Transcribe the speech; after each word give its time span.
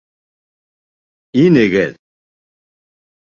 Инегеҙ! 1.43 1.93